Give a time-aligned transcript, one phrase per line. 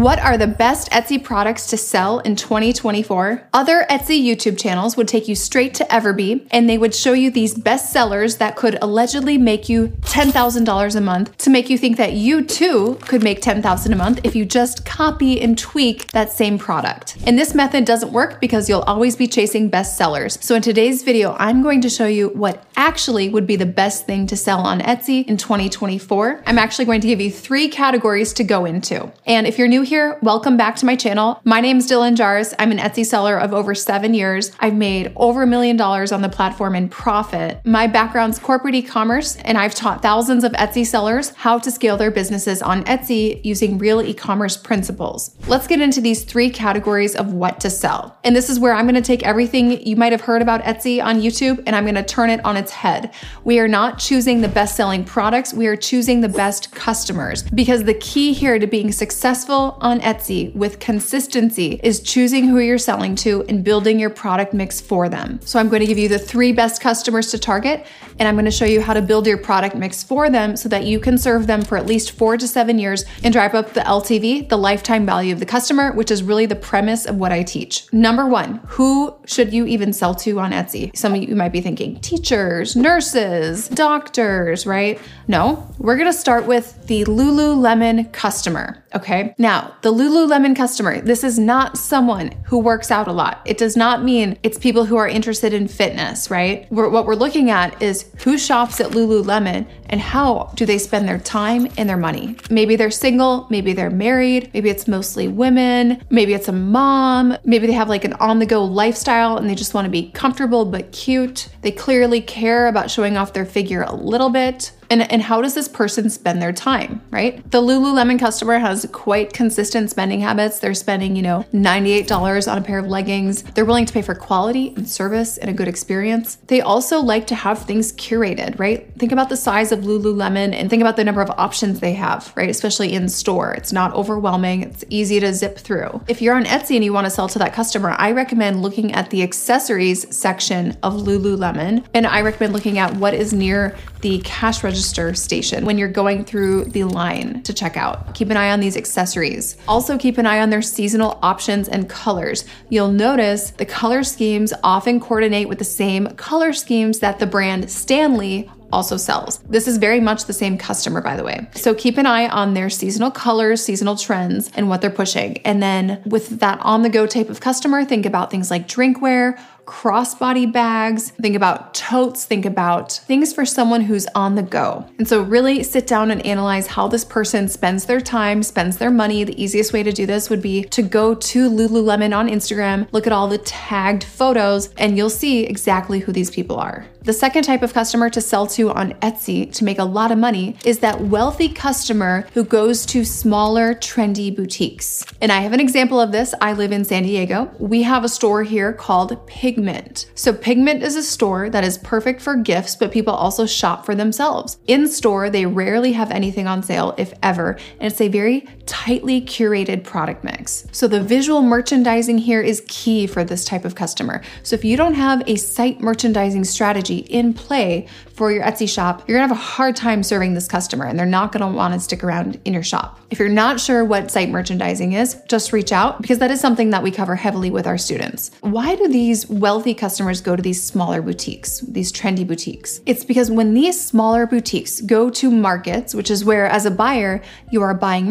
[0.00, 3.48] What are the best Etsy products to sell in 2024?
[3.52, 7.30] Other Etsy YouTube channels would take you straight to Everbee and they would show you
[7.30, 11.98] these best sellers that could allegedly make you $10,000 a month to make you think
[11.98, 16.32] that you too could make $10,000 a month if you just copy and tweak that
[16.32, 17.18] same product.
[17.26, 20.38] And this method doesn't work because you'll always be chasing best sellers.
[20.40, 24.06] So in today's video, I'm going to show you what actually would be the best
[24.06, 26.44] thing to sell on Etsy in 2024.
[26.46, 29.12] I'm actually going to give you three categories to go into.
[29.26, 31.40] And if you're new here, welcome back to my channel.
[31.42, 32.54] My name is Dylan Jahraus.
[32.60, 34.52] I'm an Etsy seller of over seven years.
[34.60, 37.60] I've made over a million dollars on the platform in profit.
[37.64, 42.12] My background's corporate e-commerce, and I've taught thousands of Etsy sellers how to scale their
[42.12, 45.34] businesses on Etsy using real e-commerce principles.
[45.48, 48.16] Let's get into these three categories of what to sell.
[48.22, 51.20] And this is where I'm gonna take everything you might have heard about Etsy on
[51.20, 53.12] YouTube and I'm gonna turn it on its head.
[53.42, 57.94] We are not choosing the best-selling products, we are choosing the best customers because the
[57.94, 63.42] key here to being successful on Etsy with consistency is choosing who you're selling to
[63.48, 65.40] and building your product mix for them.
[65.42, 67.86] So I'm going to give you the three best customers to target,
[68.18, 70.68] and I'm going to show you how to build your product mix for them so
[70.68, 73.72] that you can serve them for at least four to seven years and drive up
[73.72, 77.32] the LTV, the lifetime value of the customer, which is really the premise of what
[77.32, 77.90] I teach.
[77.92, 80.94] Number one, who should you even sell to on Etsy?
[80.96, 85.00] Some of you might be thinking teachers, nurses, doctors, right?
[85.28, 88.84] No, we're going to start with the Lululemon customer.
[88.94, 89.34] Okay.
[89.38, 93.40] Now, the Lululemon customer, this is not someone who works out a lot.
[93.44, 96.66] It does not mean it's people who are interested in fitness, right?
[96.72, 101.06] We're, what we're looking at is who shops at Lululemon and how do they spend
[101.06, 102.36] their time and their money.
[102.48, 107.66] Maybe they're single, maybe they're married, maybe it's mostly women, maybe it's a mom, maybe
[107.66, 110.64] they have like an on the go lifestyle and they just want to be comfortable
[110.64, 111.48] but cute.
[111.62, 114.72] They clearly care about showing off their figure a little bit.
[114.90, 117.48] And, and how does this person spend their time, right?
[117.52, 120.58] The Lululemon customer has quite consistent spending habits.
[120.58, 123.44] They're spending, you know, $98 on a pair of leggings.
[123.44, 126.38] They're willing to pay for quality and service and a good experience.
[126.48, 128.92] They also like to have things curated, right?
[128.98, 132.32] Think about the size of Lululemon and think about the number of options they have,
[132.36, 132.48] right?
[132.48, 133.52] Especially in store.
[133.52, 136.02] It's not overwhelming, it's easy to zip through.
[136.08, 138.92] If you're on Etsy and you want to sell to that customer, I recommend looking
[138.92, 141.84] at the accessories section of Lululemon.
[141.94, 146.24] And I recommend looking at what is near the cash register station when you're going
[146.24, 148.14] through the line to check out.
[148.14, 149.56] Keep an eye on these accessories.
[149.68, 152.44] Also, keep an eye on their seasonal options and colors.
[152.68, 157.70] You'll notice the color schemes often coordinate with the same color schemes that the brand
[157.70, 159.38] Stanley also sells.
[159.48, 161.48] This is very much the same customer, by the way.
[161.54, 165.38] So keep an eye on their seasonal colors, seasonal trends, and what they're pushing.
[165.38, 169.40] And then with that on the go type of customer, think about things like drinkware,
[169.70, 174.84] crossbody bags, think about totes, think about things for someone who's on the go.
[174.98, 178.90] And so, really sit down and analyze how this person spends their time, spends their
[178.90, 179.22] money.
[179.22, 183.06] The easiest way to do this would be to go to Lululemon on Instagram, look
[183.06, 186.84] at all the tagged photos, and you'll see exactly who these people are.
[187.02, 190.18] The second type of customer to sell to on Etsy to make a lot of
[190.18, 195.06] money is that wealthy customer who goes to smaller, trendy boutiques.
[195.22, 196.34] And I have an example of this.
[196.42, 197.50] I live in San Diego.
[197.58, 199.26] We have a store here called
[199.60, 200.10] Pigment.
[200.14, 203.94] So, Pigment is a store that is perfect for gifts, but people also shop for
[203.94, 204.56] themselves.
[204.66, 209.20] In store, they rarely have anything on sale, if ever, and it's a very tightly
[209.20, 210.64] curated product mix.
[210.70, 214.22] So, the visual merchandising here is key for this type of customer.
[214.44, 219.08] So, if you don't have a site merchandising strategy, in play for your Etsy shop,
[219.08, 222.04] you're gonna have a hard time serving this customer and they're not gonna wanna stick
[222.04, 223.00] around in your shop.
[223.10, 226.70] If you're not sure what site merchandising is, just reach out because that is something
[226.70, 228.30] that we cover heavily with our students.
[228.40, 232.80] Why do these wealthy customers go to these smaller boutiques, these trendy boutiques?
[232.86, 237.22] It's because when these smaller boutiques go to markets, which is where as a buyer,
[237.50, 238.06] you are buying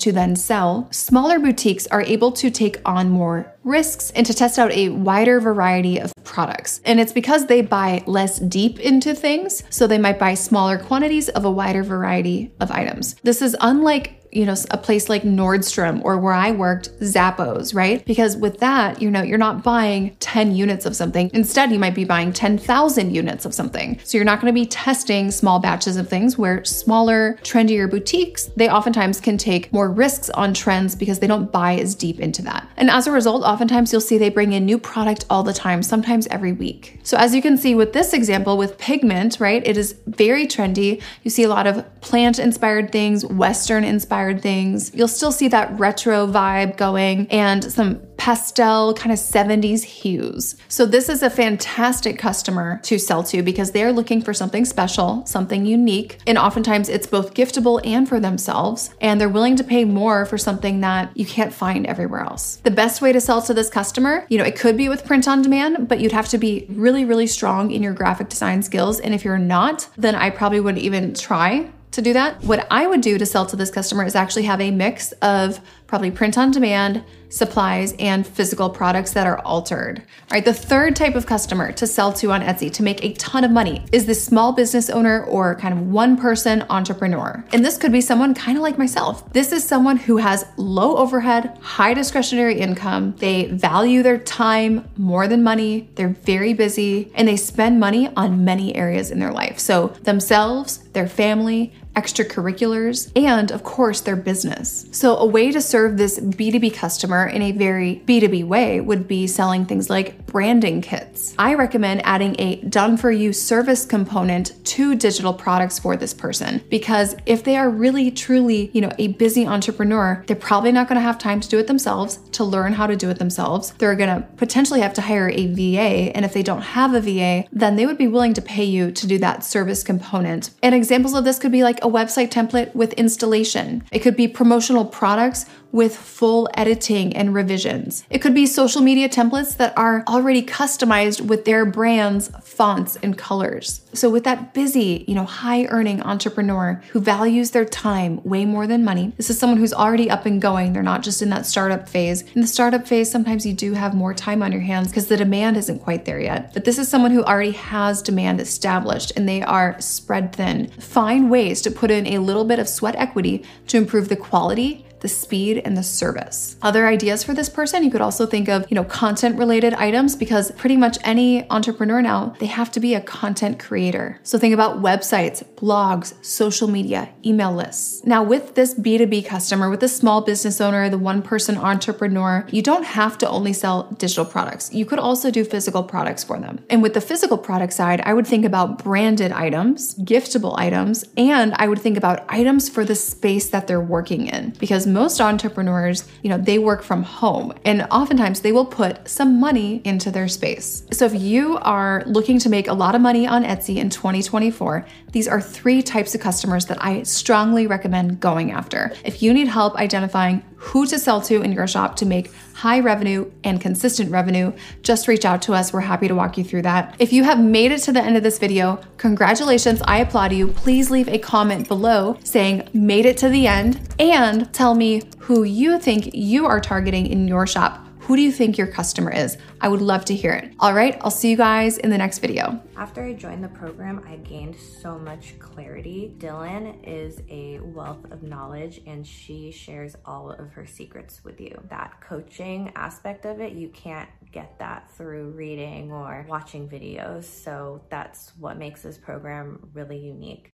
[0.00, 4.58] to then sell, smaller boutiques are able to take on more risks and to test
[4.58, 6.80] out a wider variety of products.
[6.84, 11.28] And it's because they buy less deep into things, so they might buy smaller quantities
[11.28, 13.14] of a wider variety of items.
[13.22, 18.04] This is unlike you know, a place like Nordstrom or where I worked, Zappos, right?
[18.06, 21.30] Because with that, you know, you're not buying 10 units of something.
[21.34, 24.00] Instead, you might be buying 10,000 units of something.
[24.04, 28.46] So you're not going to be testing small batches of things where smaller, trendier boutiques,
[28.56, 32.40] they oftentimes can take more risks on trends because they don't buy as deep into
[32.42, 32.66] that.
[32.78, 35.82] And as a result, oftentimes you'll see they bring in new product all the time,
[35.82, 37.00] sometimes every week.
[37.02, 39.66] So as you can see with this example with pigment, right?
[39.66, 41.02] It is very trendy.
[41.22, 44.94] You see a lot of plant inspired things, Western inspired inspired things.
[44.94, 50.54] You'll still see that retro vibe going and some pastel kind of 70s hues.
[50.68, 55.26] So this is a fantastic customer to sell to because they're looking for something special,
[55.26, 59.84] something unique, and oftentimes it's both giftable and for themselves, and they're willing to pay
[59.84, 62.60] more for something that you can't find everywhere else.
[62.62, 65.26] The best way to sell to this customer, you know, it could be with print
[65.26, 69.00] on demand, but you'd have to be really really strong in your graphic design skills,
[69.00, 72.42] and if you're not, then I probably wouldn't even try to do that.
[72.42, 75.60] What I would do to sell to this customer is actually have a mix of
[75.92, 79.98] probably print on demand, supplies, and physical products that are altered.
[79.98, 83.12] All right, the third type of customer to sell to on Etsy to make a
[83.12, 87.44] ton of money is the small business owner or kind of one person entrepreneur.
[87.52, 89.30] And this could be someone kind of like myself.
[89.34, 93.14] This is someone who has low overhead, high discretionary income.
[93.18, 95.90] They value their time more than money.
[95.96, 99.58] They're very busy and they spend money on many areas in their life.
[99.58, 104.86] So, themselves, their family, extracurriculars, and of course, their business.
[104.92, 109.26] So, a way to serve this B2B customer in a very B2B way would be
[109.26, 111.34] selling things like branding kits.
[111.38, 116.64] I recommend adding a done for you service component to digital products for this person
[116.70, 120.96] because if they are really truly, you know, a busy entrepreneur, they're probably not going
[120.96, 123.72] to have time to do it themselves, to learn how to do it themselves.
[123.78, 127.00] They're going to potentially have to hire a VA, and if they don't have a
[127.00, 130.50] VA, then they would be willing to pay you to do that service component.
[130.62, 133.84] And examples of this could be like a website template with installation.
[133.92, 138.04] It could be promotional products with full editing and revisions.
[138.10, 143.16] It could be social media templates that are already customized with their brand's fonts and
[143.16, 143.80] colors.
[143.94, 148.66] So with that busy, you know, high earning entrepreneur who values their time way more
[148.66, 150.72] than money, this is someone who's already up and going.
[150.72, 152.22] They're not just in that startup phase.
[152.34, 155.16] In the startup phase, sometimes you do have more time on your hands because the
[155.16, 156.52] demand isn't quite there yet.
[156.52, 160.68] But this is someone who already has demand established and they are spread thin.
[160.78, 164.86] Find ways to put in a little bit of sweat equity to improve the quality
[165.02, 166.56] the speed, and the service.
[166.62, 170.16] Other ideas for this person, you could also think of, you know, content related items
[170.16, 174.18] because pretty much any entrepreneur now, they have to be a content creator.
[174.22, 178.04] So think about websites, blogs, social media, email lists.
[178.04, 182.62] Now, with this B2B customer, with the small business owner, the one person entrepreneur, you
[182.62, 184.72] don't have to only sell digital products.
[184.72, 186.64] You could also do physical products for them.
[186.70, 191.54] And with the physical product side, I would think about branded items, giftable items, and
[191.56, 196.04] I would think about items for the space that they're working in because most entrepreneurs,
[196.22, 200.28] you know, they work from home and oftentimes they will put some money into their
[200.28, 200.84] space.
[200.92, 204.86] So if you are looking to make a lot of money on Etsy in 2024,
[205.12, 208.92] these are three types of customers that I strongly recommend going after.
[209.04, 212.78] If you need help identifying who to sell to in your shop to make high
[212.78, 215.72] revenue and consistent revenue, just reach out to us.
[215.72, 216.94] We're happy to walk you through that.
[217.00, 219.82] If you have made it to the end of this video, congratulations.
[219.84, 220.48] I applaud you.
[220.48, 225.42] Please leave a comment below saying made it to the end and tell me who
[225.42, 229.38] you think you are targeting in your shop who do you think your customer is?
[229.60, 230.52] I would love to hear it.
[230.58, 232.60] All right, I'll see you guys in the next video.
[232.76, 236.12] After I joined the program, I gained so much clarity.
[236.18, 241.56] Dylan is a wealth of knowledge and she shares all of her secrets with you.
[241.70, 247.22] That coaching aspect of it, you can't get that through reading or watching videos.
[247.22, 250.50] So that's what makes this program really unique.